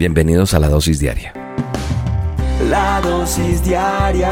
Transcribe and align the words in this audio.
Bienvenidos 0.00 0.54
a 0.54 0.58
la 0.58 0.70
dosis 0.70 0.98
diaria. 0.98 1.34
La 2.70 3.02
dosis 3.02 3.62
diaria 3.62 4.30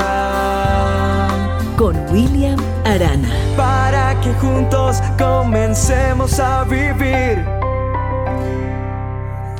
con 1.77 1.95
William 2.11 2.59
Arana. 2.87 3.29
Para 3.55 4.19
que 4.23 4.33
juntos 4.41 4.97
comencemos 5.19 6.41
a 6.41 6.65
vivir. 6.65 7.45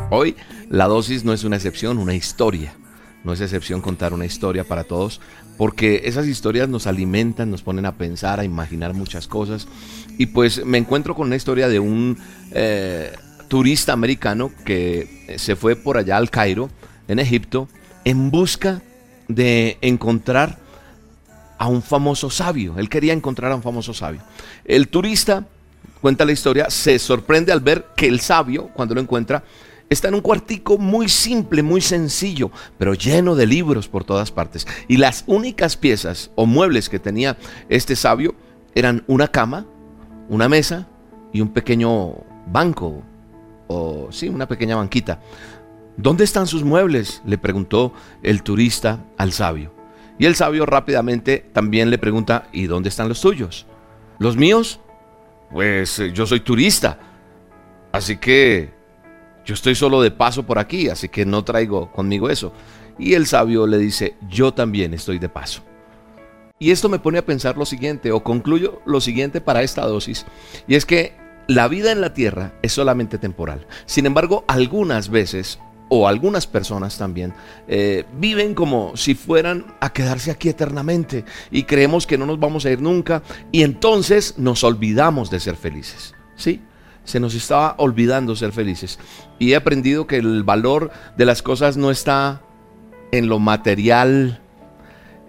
Hoy 0.09 0.35
la 0.71 0.87
dosis 0.87 1.27
no 1.27 1.35
es 1.35 1.45
una 1.45 1.57
excepción, 1.57 1.99
una 1.99 2.15
historia. 2.15 2.73
No 3.23 3.35
es 3.35 3.43
excepción 3.43 3.83
contar 3.83 4.15
una 4.15 4.25
historia 4.25 4.65
para 4.65 4.85
todos, 4.85 5.21
porque 5.59 6.01
esas 6.07 6.27
historias 6.27 6.71
nos 6.71 6.87
alimentan, 6.87 7.51
nos 7.51 7.61
ponen 7.61 7.85
a 7.85 7.99
pensar, 7.99 8.41
a 8.41 8.45
imaginar 8.45 8.95
muchas 8.95 9.29
cosas. 9.29 9.69
Y 10.17 10.25
pues 10.25 10.65
me 10.65 10.79
encuentro 10.79 11.15
con 11.15 11.27
una 11.27 11.37
historia 11.37 11.69
de 11.69 11.81
un 11.81 12.17
eh, 12.53 13.13
turista 13.49 13.93
americano 13.93 14.53
que 14.65 15.35
se 15.39 15.57
fue 15.57 15.75
por 15.77 15.97
allá 15.97 16.17
al 16.17 16.31
Cairo, 16.31 16.71
en 17.09 17.19
Egipto, 17.19 17.69
en 18.05 18.31
busca 18.31 18.83
de 19.27 19.79
encontrar 19.81 20.59
a 21.59 21.67
un 21.67 21.83
famoso 21.83 22.31
sabio. 22.31 22.79
Él 22.79 22.89
quería 22.89 23.13
encontrar 23.13 23.51
a 23.51 23.57
un 23.57 23.63
famoso 23.63 23.93
sabio. 23.93 24.21
El 24.65 24.89
turista, 24.89 25.45
cuenta 26.01 26.25
la 26.25 26.33
historia, 26.33 26.71
se 26.71 26.99
sorprende 26.99 27.51
al 27.53 27.61
ver 27.61 27.87
que 27.97 28.07
el 28.07 28.21
sabio, 28.21 28.69
cuando 28.75 28.95
lo 28.95 29.01
encuentra, 29.01 29.43
está 29.91 30.09
en 30.09 30.15
un 30.15 30.21
cuartico 30.21 30.79
muy 30.79 31.09
simple, 31.09 31.63
muy 31.63 31.81
sencillo, 31.81 32.51
pero 32.79 32.95
lleno 32.95 33.35
de 33.35 33.47
libros 33.47 33.89
por 33.89 34.05
todas 34.05 34.31
partes. 34.31 34.67
Y 34.87 34.99
las 34.99 35.25
únicas 35.27 35.77
piezas 35.77 36.31
o 36.37 36.47
muebles 36.47 36.89
que 36.89 36.99
tenía 36.99 37.37
este 37.69 37.97
sabio 37.97 38.35
eran 38.75 39.03
una 39.07 39.29
cama, 39.29 39.67
una 40.29 40.49
mesa 40.49 40.87
y 41.33 41.41
un 41.41 41.49
pequeño 41.49 42.15
banco, 42.47 43.03
o 43.69 44.09
sí, 44.11 44.29
una 44.29 44.49
pequeña 44.49 44.77
banquita. 44.77 45.21
¿Dónde 45.97 46.25
están 46.25 46.47
sus 46.47 46.65
muebles? 46.65 47.23
le 47.25 47.39
preguntó 47.39 47.93
el 48.23 48.43
turista 48.43 49.05
al 49.17 49.33
sabio. 49.33 49.73
Y 50.19 50.27
el 50.27 50.35
sabio 50.35 50.67
rápidamente 50.67 51.49
también 51.53 51.91
le 51.91 51.99
pregunta, 51.99 52.49
¿y 52.53 52.67
dónde 52.67 52.89
están 52.89 53.09
los 53.09 53.21
tuyos? 53.21 53.67
¿Los 54.19 54.37
míos? 54.37 54.81
Pues 55.53 55.99
eh, 56.01 56.13
yo 56.13 56.27
soy 56.27 56.41
turista. 56.41 56.99
Así 57.93 58.17
que 58.17 58.71
yo 59.45 59.55
estoy 59.55 59.75
solo 59.75 60.03
de 60.03 60.11
paso 60.11 60.45
por 60.45 60.59
aquí, 60.59 60.89
así 60.89 61.09
que 61.09 61.25
no 61.25 61.45
traigo 61.45 61.91
conmigo 61.93 62.29
eso. 62.29 62.53
Y 62.99 63.15
el 63.15 63.27
sabio 63.27 63.67
le 63.67 63.79
dice, 63.79 64.17
yo 64.29 64.53
también 64.53 64.93
estoy 64.93 65.19
de 65.19 65.29
paso. 65.29 65.63
Y 66.59 66.73
esto 66.73 66.89
me 66.89 66.99
pone 66.99 67.19
a 67.19 67.25
pensar 67.25 67.57
lo 67.57 67.65
siguiente, 67.65 68.11
o 68.11 68.23
concluyo 68.23 68.83
lo 68.85 69.01
siguiente 69.01 69.41
para 69.41 69.63
esta 69.63 69.87
dosis, 69.87 70.27
y 70.67 70.75
es 70.75 70.85
que 70.85 71.13
la 71.49 71.67
vida 71.67 71.91
en 71.91 72.01
la 72.01 72.15
tierra 72.15 72.53
es 72.63 72.73
solamente 72.73 73.19
temporal. 73.19 73.67
Sin 73.87 74.07
embargo, 74.07 74.45
algunas 74.47 75.09
veces, 75.09 75.59
o 75.89 76.07
algunas 76.07 76.47
personas 76.47 76.99
también, 76.99 77.33
eh, 77.67 78.05
viven 78.19 78.55
como 78.55 78.97
si 78.97 79.15
fueran 79.15 79.75
a 79.81 79.93
quedarse 79.93 80.31
aquí 80.31 80.51
eternamente 80.51 81.25
y 81.51 81.65
creemos 81.65 82.07
que 82.07 82.19
no 82.19 82.27
nos 82.27 82.39
vamos 82.39 82.67
a 82.67 82.71
ir 82.71 82.81
nunca 82.81 83.23
y 83.51 83.63
entonces 83.63 84.35
nos 84.37 84.63
olvidamos 84.63 85.31
de 85.31 85.41
ser 85.41 85.57
felices. 85.57 86.15
¿Sí? 86.37 86.63
se 87.09 87.21
nos 87.21 87.35
estaba 87.35 87.75
olvidando 87.79 88.37
ser 88.37 88.53
felices. 88.53 88.99
Y 89.39 89.53
he 89.53 89.57
aprendido 89.57 90.07
que 90.07 90.17
el 90.17 90.45
valor 90.45 90.91
de 91.17 91.25
las 91.25 91.43
cosas 91.43 91.79
no 91.79 91.91
está 91.91 92.43
en 93.13 93.31
lo 93.31 93.39
material, 93.39 94.43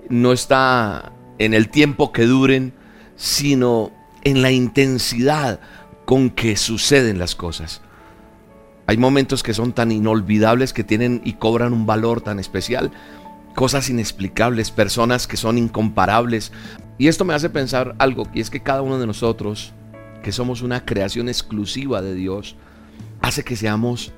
no 0.10 0.34
está 0.34 1.14
en 1.38 1.54
el 1.54 1.70
tiempo 1.70 2.12
que 2.12 2.26
duren, 2.26 2.74
sino 3.16 3.92
en 4.26 4.42
la 4.42 4.52
intensidad 4.52 5.62
con 6.10 6.32
que 6.32 6.58
suceden 6.58 7.20
las 7.20 7.36
cosas. 7.36 7.82
Hay 8.88 8.98
momentos 8.98 9.44
que 9.44 9.54
son 9.54 9.74
tan 9.74 9.92
inolvidables 9.92 10.74
que 10.74 10.84
tienen 10.84 11.22
y 11.24 11.34
cobran 11.34 11.72
un 11.72 11.86
valor 11.86 12.22
tan 12.22 12.40
especial. 12.40 12.90
Cosas 13.54 13.92
inexplicables, 13.92 14.72
personas 14.72 15.28
que 15.28 15.38
son 15.38 15.60
incomparables. 15.60 16.52
Y 16.98 17.10
esto 17.10 17.26
me 17.26 17.36
hace 17.36 17.52
pensar 17.52 17.94
algo, 18.00 18.28
y 18.34 18.42
es 18.42 18.50
que 18.50 18.64
cada 18.64 18.82
uno 18.82 18.98
de 18.98 19.06
nosotros 19.06 19.72
que 20.24 20.32
somos 20.32 20.64
una 20.64 20.84
creación 20.84 21.30
exclusiva 21.30 22.02
de 22.02 22.16
Dios, 22.16 22.56
hace 23.22 23.44
que 23.44 23.56
seamos 23.56 24.12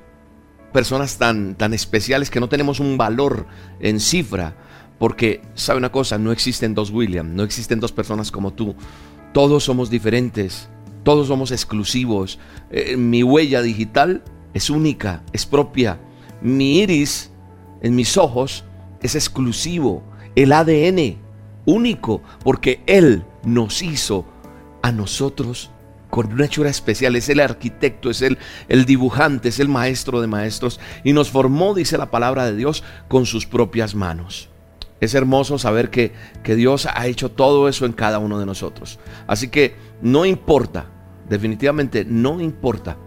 personas 0.72 1.18
tan, 1.18 1.56
tan 1.56 1.74
especiales 1.74 2.30
que 2.30 2.40
no 2.40 2.48
tenemos 2.48 2.80
un 2.80 2.98
valor 2.98 3.48
en 3.82 4.00
cifra. 4.00 4.56
Porque, 4.98 5.42
¿sabe 5.56 5.80
una 5.80 5.92
cosa? 5.92 6.18
No 6.18 6.32
existen 6.32 6.74
dos 6.74 6.90
William, 6.90 7.36
no 7.36 7.44
existen 7.44 7.82
dos 7.82 7.92
personas 7.92 8.32
como 8.32 8.54
tú. 8.54 8.76
Todos 9.34 9.66
somos 9.66 9.90
diferentes, 9.90 10.70
todos 11.04 11.28
somos 11.28 11.52
exclusivos. 11.52 12.40
Eh, 12.70 12.98
mi 12.98 13.24
huella 13.24 13.62
digital 13.62 14.24
es 14.54 14.70
única, 14.70 15.24
es 15.34 15.46
propia. 15.46 16.00
Mi 16.42 16.80
iris 16.80 17.32
en 17.82 17.96
mis 17.96 18.18
ojos 18.18 18.64
es 19.02 19.16
exclusivo. 19.16 20.04
El 20.36 20.54
ADN 20.54 21.18
único, 21.66 22.22
porque 22.44 22.82
Él 22.86 23.24
nos 23.44 23.82
hizo 23.82 24.26
a 24.82 24.92
nosotros 24.92 25.72
con 26.10 26.34
una 26.34 26.46
hechura 26.46 26.70
especial, 26.70 27.16
es 27.16 27.30
el 27.30 27.40
arquitecto, 27.40 28.10
es 28.10 28.22
el, 28.22 28.38
el 28.68 28.86
dibujante, 28.86 29.50
es 29.50 29.60
el 29.60 29.70
maestro 29.70 30.20
de 30.20 30.28
maestros 30.28 30.80
y 31.06 31.14
nos 31.14 31.30
formó, 31.30 31.74
dice 31.74 31.98
la 31.98 32.12
palabra 32.12 32.46
de 32.46 32.56
Dios, 32.56 32.84
con 33.08 33.26
sus 33.26 33.48
propias 33.48 33.96
manos. 33.96 34.51
Es 35.02 35.14
hermoso 35.14 35.58
saber 35.58 35.90
que, 35.90 36.14
que 36.44 36.56
Dios 36.56 36.88
ha 36.94 37.08
hecho 37.08 37.30
todo 37.32 37.68
eso 37.68 37.86
en 37.86 37.92
cada 37.92 38.20
uno 38.20 38.40
de 38.40 38.46
nosotros. 38.46 39.00
Así 39.28 39.50
que 39.50 39.76
no 40.02 40.26
importa, 40.26 40.86
definitivamente 41.28 42.06
no 42.06 42.40
importa 42.40 42.98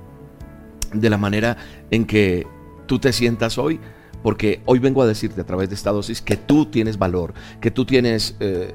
de 0.93 1.11
la 1.11 1.17
manera 1.19 1.57
en 1.91 2.05
que 2.05 2.47
tú 2.87 2.99
te 2.99 3.13
sientas 3.13 3.59
hoy, 3.59 3.81
porque 4.23 4.63
hoy 4.67 4.79
vengo 4.79 5.03
a 5.03 5.07
decirte 5.07 5.41
a 5.41 5.45
través 5.45 5.69
de 5.69 5.75
esta 5.75 5.91
dosis 5.93 6.21
que 6.21 6.37
tú 6.37 6.67
tienes 6.67 6.99
valor, 6.99 7.35
que 7.61 7.71
tú 7.71 7.85
tienes 7.85 8.37
eh, 8.41 8.75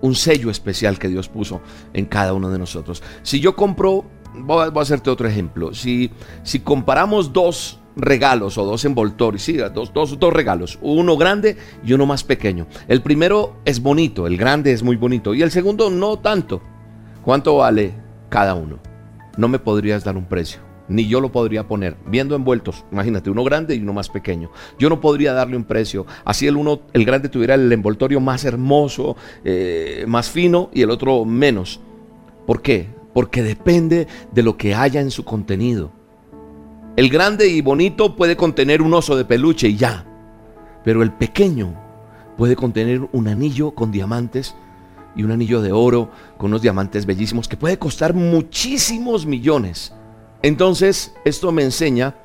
un 0.00 0.14
sello 0.14 0.50
especial 0.50 0.98
que 0.98 1.08
Dios 1.08 1.28
puso 1.28 1.60
en 1.92 2.06
cada 2.06 2.32
uno 2.32 2.50
de 2.50 2.58
nosotros. 2.58 3.02
Si 3.22 3.40
yo 3.40 3.54
compro, 3.54 4.04
voy 4.34 4.68
a, 4.74 4.80
hacerte 4.80 5.10
otro 5.10 5.28
ejemplo, 5.28 5.74
si, 5.74 6.10
si 6.42 6.60
comparamos 6.60 7.32
dos 7.32 7.79
regalos 7.96 8.58
o 8.58 8.64
dos 8.64 8.84
envoltorios, 8.84 9.42
sí, 9.42 9.56
dos, 9.56 9.92
dos, 9.92 10.18
dos 10.18 10.32
regalos, 10.32 10.78
uno 10.82 11.16
grande 11.16 11.56
y 11.84 11.92
uno 11.92 12.06
más 12.06 12.24
pequeño. 12.24 12.66
El 12.88 13.02
primero 13.02 13.56
es 13.64 13.80
bonito, 13.80 14.26
el 14.26 14.36
grande 14.36 14.72
es 14.72 14.82
muy 14.82 14.96
bonito 14.96 15.34
y 15.34 15.42
el 15.42 15.50
segundo 15.50 15.90
no 15.90 16.18
tanto. 16.18 16.62
¿Cuánto 17.22 17.56
vale 17.56 17.92
cada 18.28 18.54
uno? 18.54 18.78
No 19.36 19.48
me 19.48 19.58
podrías 19.58 20.04
dar 20.04 20.16
un 20.16 20.24
precio 20.24 20.70
ni 20.90 21.06
yo 21.06 21.20
lo 21.20 21.30
podría 21.30 21.68
poner, 21.68 21.96
viendo 22.04 22.34
envueltos, 22.34 22.84
imagínate, 22.90 23.30
uno 23.30 23.44
grande 23.44 23.76
y 23.76 23.80
uno 23.80 23.92
más 23.92 24.08
pequeño. 24.08 24.50
Yo 24.78 24.88
no 24.88 25.00
podría 25.00 25.32
darle 25.32 25.56
un 25.56 25.64
precio. 25.64 26.04
Así 26.24 26.48
el 26.48 26.56
uno, 26.56 26.80
el 26.92 27.04
grande 27.04 27.28
tuviera 27.28 27.54
el 27.54 27.72
envoltorio 27.72 28.20
más 28.20 28.44
hermoso, 28.44 29.16
eh, 29.44 30.04
más 30.08 30.28
fino 30.28 30.68
y 30.74 30.82
el 30.82 30.90
otro 30.90 31.24
menos. 31.24 31.80
¿Por 32.44 32.60
qué? 32.60 32.88
Porque 33.14 33.42
depende 33.42 34.08
de 34.32 34.42
lo 34.42 34.56
que 34.56 34.74
haya 34.74 35.00
en 35.00 35.12
su 35.12 35.24
contenido. 35.24 35.92
El 37.00 37.08
grande 37.08 37.48
y 37.48 37.62
bonito 37.62 38.14
puede 38.14 38.36
contener 38.36 38.82
un 38.82 38.92
oso 38.92 39.16
de 39.16 39.24
peluche 39.24 39.68
y 39.68 39.76
ya. 39.78 40.04
Pero 40.84 41.02
el 41.02 41.10
pequeño 41.10 41.72
puede 42.36 42.56
contener 42.56 43.08
un 43.12 43.26
anillo 43.26 43.70
con 43.70 43.90
diamantes 43.90 44.54
y 45.16 45.22
un 45.22 45.30
anillo 45.30 45.62
de 45.62 45.72
oro 45.72 46.10
con 46.36 46.50
unos 46.50 46.60
diamantes 46.60 47.06
bellísimos 47.06 47.48
que 47.48 47.56
puede 47.56 47.78
costar 47.78 48.12
muchísimos 48.12 49.24
millones. 49.24 49.94
Entonces, 50.42 51.14
esto 51.24 51.52
me 51.52 51.62
enseña 51.62 52.16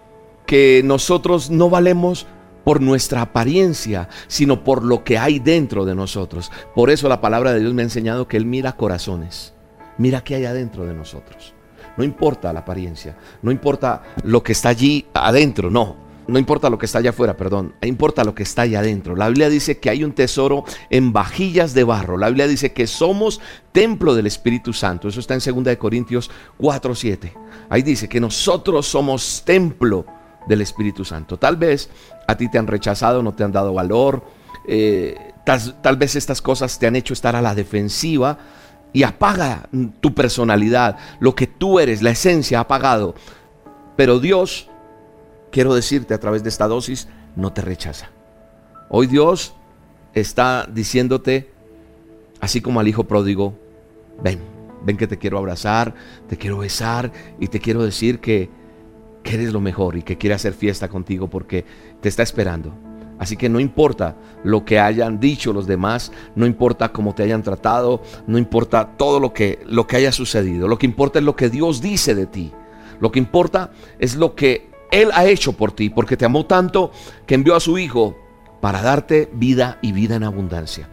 que 0.45 0.81
nosotros 0.83 1.49
no 1.49 1.69
valemos 1.69 2.27
por 2.65 2.81
nuestra 2.81 3.21
apariencia, 3.21 4.09
sino 4.27 4.65
por 4.65 4.83
lo 4.83 5.05
que 5.05 5.17
hay 5.17 5.39
dentro 5.39 5.85
de 5.85 5.95
nosotros. 5.95 6.51
Por 6.75 6.89
eso 6.89 7.07
la 7.07 7.21
palabra 7.21 7.53
de 7.53 7.61
Dios 7.61 7.73
me 7.73 7.83
ha 7.83 7.85
enseñado 7.85 8.27
que 8.27 8.35
Él 8.35 8.45
mira 8.45 8.73
corazones, 8.73 9.53
mira 9.97 10.21
qué 10.21 10.35
hay 10.35 10.43
adentro 10.43 10.85
de 10.85 10.95
nosotros. 10.95 11.54
No 11.97 12.03
importa 12.03 12.51
la 12.51 12.61
apariencia, 12.61 13.17
no 13.41 13.51
importa 13.51 14.03
lo 14.23 14.43
que 14.43 14.51
está 14.51 14.69
allí 14.69 15.05
adentro, 15.13 15.69
no. 15.69 16.05
No 16.27 16.39
importa 16.39 16.71
lo 16.71 16.79
que 16.79 16.87
está 16.87 16.97
allá 16.99 17.11
afuera, 17.11 17.37
perdón, 17.37 17.75
importa 17.83 18.23
lo 18.23 18.33
que 18.33 18.41
está 18.41 18.63
allá 18.63 18.79
adentro. 18.79 19.15
La 19.15 19.27
Biblia 19.27 19.47
dice 19.47 19.77
que 19.77 19.91
hay 19.91 20.03
un 20.03 20.13
tesoro 20.13 20.63
en 20.89 21.13
vajillas 21.13 21.75
de 21.75 21.83
barro. 21.83 22.17
La 22.17 22.29
Biblia 22.29 22.47
dice 22.47 22.73
que 22.73 22.87
somos 22.87 23.39
templo 23.71 24.15
del 24.15 24.25
Espíritu 24.25 24.73
Santo. 24.73 25.07
Eso 25.07 25.19
está 25.19 25.35
en 25.35 25.63
2 25.63 25.75
Corintios 25.77 26.31
4, 26.57 26.95
7. 26.95 27.33
Ahí 27.69 27.83
dice 27.83 28.09
que 28.09 28.19
nosotros 28.19 28.87
somos 28.87 29.43
templo 29.45 30.05
del 30.47 30.61
Espíritu 30.61 31.05
Santo. 31.05 31.37
Tal 31.37 31.57
vez 31.57 31.91
a 32.27 32.35
ti 32.35 32.49
te 32.49 32.57
han 32.57 32.65
rechazado, 32.65 33.21
no 33.21 33.33
te 33.35 33.43
han 33.43 33.51
dado 33.51 33.73
valor. 33.73 34.25
Eh, 34.67 35.15
tal, 35.45 35.79
tal 35.81 35.95
vez 35.95 36.15
estas 36.15 36.41
cosas 36.41 36.79
te 36.79 36.87
han 36.87 36.95
hecho 36.95 37.13
estar 37.13 37.35
a 37.35 37.41
la 37.41 37.53
defensiva 37.53 38.39
y 38.95 39.03
apaga 39.03 39.67
tu 39.99 40.15
personalidad. 40.15 40.97
Lo 41.19 41.35
que 41.35 41.47
tú 41.47 41.81
eres, 41.81 42.01
la 42.01 42.11
esencia 42.11 42.59
ha 42.59 42.61
apagado. 42.61 43.13
Pero 43.97 44.21
Dios 44.21 44.69
quiero 45.51 45.75
decirte 45.75 46.13
a 46.13 46.19
través 46.21 46.43
de 46.43 46.49
esta 46.49 46.65
dosis, 46.69 47.09
no 47.35 47.51
te 47.51 47.61
rechaza. 47.61 48.09
Hoy 48.89 49.07
Dios 49.07 49.53
está 50.13 50.65
diciéndote, 50.71 51.51
así 52.39 52.61
como 52.61 52.79
al 52.79 52.87
hijo 52.87 53.03
pródigo, 53.03 53.59
ven, 54.23 54.39
ven 54.85 54.95
que 54.95 55.07
te 55.07 55.17
quiero 55.17 55.37
abrazar, 55.39 55.93
te 56.29 56.37
quiero 56.37 56.59
besar 56.59 57.11
y 57.37 57.49
te 57.49 57.59
quiero 57.59 57.83
decir 57.83 58.21
que 58.21 58.49
que 59.23 59.33
eres 59.33 59.51
lo 59.51 59.59
mejor 59.59 59.97
y 59.97 60.03
que 60.03 60.17
quiere 60.17 60.35
hacer 60.35 60.53
fiesta 60.53 60.87
contigo 60.87 61.27
porque 61.27 61.65
te 61.99 62.07
está 62.07 62.21
esperando. 62.21 62.71
Así 63.17 63.37
que 63.37 63.49
no 63.49 63.59
importa 63.59 64.15
lo 64.43 64.65
que 64.65 64.79
hayan 64.79 65.19
dicho 65.19 65.53
los 65.53 65.67
demás, 65.67 66.11
no 66.35 66.45
importa 66.45 66.91
cómo 66.91 67.15
te 67.15 67.23
hayan 67.23 67.43
tratado, 67.43 68.01
no 68.27 68.37
importa 68.37 68.97
todo 68.97 69.19
lo 69.19 69.33
que, 69.33 69.59
lo 69.65 69.87
que 69.87 69.97
haya 69.97 70.11
sucedido. 70.11 70.67
Lo 70.67 70.77
que 70.77 70.85
importa 70.85 71.19
es 71.19 71.25
lo 71.25 71.35
que 71.35 71.49
Dios 71.49 71.81
dice 71.81 72.13
de 72.13 72.25
ti. 72.25 72.51
Lo 72.99 73.11
que 73.11 73.19
importa 73.19 73.71
es 73.99 74.15
lo 74.15 74.35
que 74.35 74.69
Él 74.91 75.09
ha 75.13 75.25
hecho 75.25 75.53
por 75.53 75.71
ti, 75.71 75.89
porque 75.89 76.17
te 76.17 76.25
amó 76.25 76.45
tanto 76.45 76.91
que 77.25 77.35
envió 77.35 77.55
a 77.55 77.59
su 77.59 77.77
Hijo 77.77 78.17
para 78.61 78.81
darte 78.81 79.29
vida 79.33 79.79
y 79.81 79.91
vida 79.91 80.15
en 80.15 80.23
abundancia. 80.23 80.89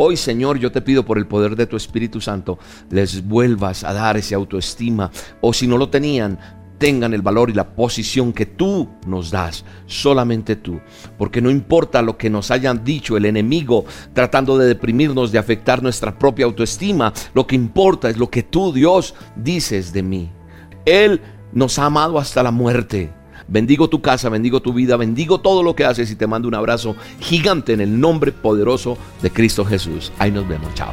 Hoy, 0.00 0.16
Señor, 0.16 0.58
yo 0.58 0.70
te 0.70 0.80
pido 0.80 1.04
por 1.04 1.18
el 1.18 1.26
poder 1.26 1.56
de 1.56 1.66
tu 1.66 1.76
Espíritu 1.76 2.20
Santo, 2.20 2.56
les 2.88 3.26
vuelvas 3.26 3.82
a 3.82 3.92
dar 3.92 4.16
ese 4.16 4.36
autoestima, 4.36 5.10
o 5.40 5.52
si 5.52 5.66
no 5.66 5.76
lo 5.76 5.88
tenían, 5.88 6.38
tengan 6.78 7.12
el 7.12 7.22
valor 7.22 7.50
y 7.50 7.54
la 7.54 7.74
posición 7.74 8.32
que 8.32 8.46
tú 8.46 8.88
nos 9.06 9.30
das, 9.30 9.64
solamente 9.86 10.56
tú. 10.56 10.80
Porque 11.18 11.40
no 11.40 11.50
importa 11.50 12.02
lo 12.02 12.16
que 12.16 12.30
nos 12.30 12.50
hayan 12.50 12.84
dicho 12.84 13.16
el 13.16 13.26
enemigo 13.26 13.84
tratando 14.12 14.56
de 14.56 14.66
deprimirnos, 14.66 15.32
de 15.32 15.38
afectar 15.38 15.82
nuestra 15.82 16.18
propia 16.18 16.46
autoestima, 16.46 17.12
lo 17.34 17.46
que 17.46 17.56
importa 17.56 18.08
es 18.08 18.16
lo 18.16 18.30
que 18.30 18.42
tú, 18.42 18.72
Dios, 18.72 19.14
dices 19.36 19.92
de 19.92 20.02
mí. 20.02 20.30
Él 20.84 21.20
nos 21.52 21.78
ha 21.78 21.86
amado 21.86 22.18
hasta 22.18 22.42
la 22.42 22.50
muerte. 22.50 23.12
Bendigo 23.48 23.88
tu 23.88 24.02
casa, 24.02 24.28
bendigo 24.28 24.60
tu 24.60 24.74
vida, 24.74 24.96
bendigo 24.96 25.40
todo 25.40 25.62
lo 25.62 25.74
que 25.74 25.84
haces 25.84 26.10
y 26.10 26.16
te 26.16 26.26
mando 26.26 26.48
un 26.48 26.54
abrazo 26.54 26.96
gigante 27.18 27.72
en 27.72 27.80
el 27.80 27.98
nombre 27.98 28.30
poderoso 28.30 28.98
de 29.22 29.30
Cristo 29.30 29.64
Jesús. 29.64 30.12
Ahí 30.18 30.30
nos 30.30 30.46
vemos, 30.46 30.72
chao. 30.74 30.92